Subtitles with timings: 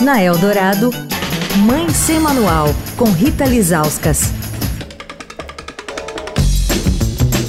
[0.00, 0.90] Na Eldorado,
[1.64, 4.32] Mãe Sem Manual, com Rita Lizauskas.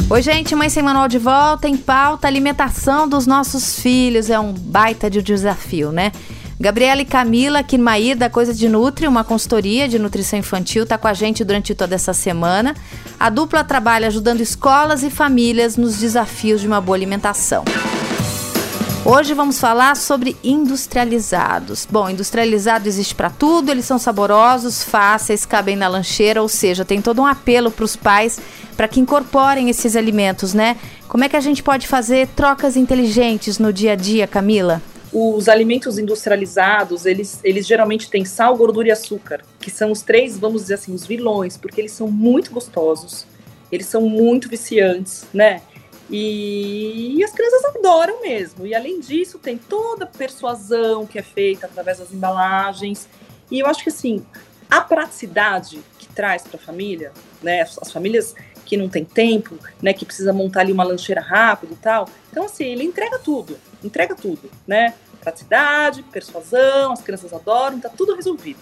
[0.08, 2.28] Oi, gente, Mãe Sem Manual de volta em pauta.
[2.28, 6.12] Alimentação dos nossos filhos é um baita de desafio, né?
[6.60, 11.08] Gabriela e Camila Kinmair, da Coisa de Nutri, uma consultoria de nutrição infantil, está com
[11.08, 12.76] a gente durante toda essa semana.
[13.20, 17.66] A dupla trabalha ajudando escolas e famílias nos desafios de uma boa alimentação.
[19.08, 21.88] Hoje vamos falar sobre industrializados.
[21.88, 27.00] Bom, industrializado existe para tudo, eles são saborosos, fáceis, cabem na lancheira, ou seja, tem
[27.00, 28.40] todo um apelo para os pais
[28.76, 30.76] para que incorporem esses alimentos, né?
[31.08, 34.82] Como é que a gente pode fazer trocas inteligentes no dia a dia, Camila?
[35.14, 40.36] Os alimentos industrializados, eles, eles geralmente têm sal, gordura e açúcar, que são os três,
[40.40, 43.28] vamos dizer assim, os vilões, porque eles são muito gostosos,
[43.72, 45.62] eles são muito viciantes, né?
[46.10, 48.66] E, as crianças adoram mesmo.
[48.66, 53.08] E além disso, tem toda a persuasão que é feita através das embalagens.
[53.50, 54.26] E eu acho que assim,
[54.70, 59.94] a praticidade que traz para a família, né, as famílias que não tem tempo, né,
[59.94, 62.08] que precisa montar ali uma lancheira rápida e tal.
[62.32, 64.94] Então assim, ele entrega tudo, entrega tudo, né?
[65.22, 68.60] Praticidade, persuasão, as crianças adoram, tá tudo resolvido.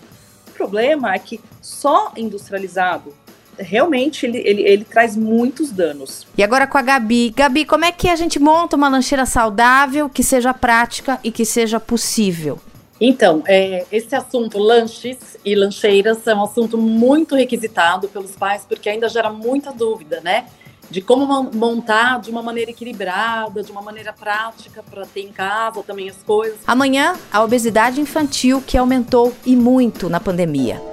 [0.48, 3.14] O problema é que só industrializado
[3.58, 6.26] realmente ele, ele, ele traz muitos danos.
[6.38, 7.32] E agora com a Gabi.
[7.36, 11.46] Gabi, como é que a gente monta uma lancheira saudável, que seja prática e que
[11.46, 12.60] seja possível?
[13.00, 18.88] Então, é, esse assunto, lanches e lancheiras, é um assunto muito requisitado pelos pais, porque
[18.88, 20.46] ainda gera muita dúvida, né?
[20.90, 25.82] De como montar de uma maneira equilibrada, de uma maneira prática, para ter em casa
[25.84, 26.60] também as coisas.
[26.68, 30.93] Amanhã, a obesidade infantil que aumentou e muito na pandemia.